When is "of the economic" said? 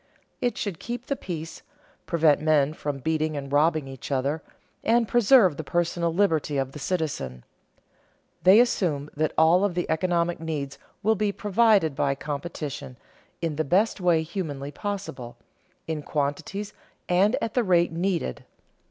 9.63-10.39